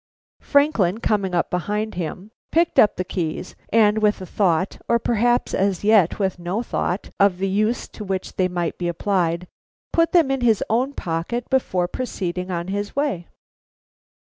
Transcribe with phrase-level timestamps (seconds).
[0.39, 5.53] Franklin coming up behind him picked up the keys, and with a thought, or perhaps
[5.53, 9.47] as yet with no thought, of the use to which they might be applied,
[9.93, 13.27] put them in his own pocket before proceeding on his way.